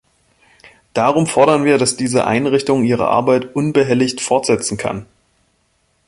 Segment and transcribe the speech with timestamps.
[0.95, 5.05] Darum fordern wir, dass diese Einrichtung ihre Arbeit unbehelligt fortsetzen kann!